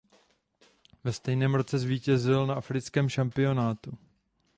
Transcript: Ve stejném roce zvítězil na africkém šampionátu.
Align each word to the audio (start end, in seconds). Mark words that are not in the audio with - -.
Ve 1.03 1.13
stejném 1.13 1.55
roce 1.55 1.79
zvítězil 1.79 2.47
na 2.47 2.55
africkém 2.55 3.09
šampionátu. 3.09 3.97